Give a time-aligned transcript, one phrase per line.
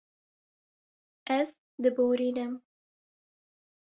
[1.37, 1.45] Ez
[1.87, 2.53] diborînim.